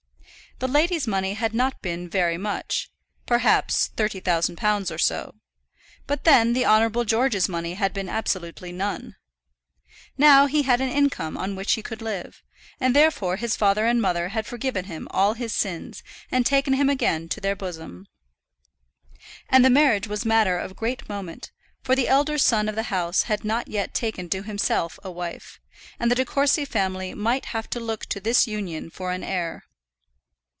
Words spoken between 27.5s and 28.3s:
to look to